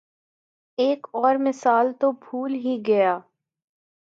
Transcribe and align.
ایک 0.77 1.07
اور 1.13 1.35
مثال 1.39 1.91
تو 1.99 2.11
بھول 2.21 2.53
ہی 2.55 2.77
گیا۔ 2.87 3.17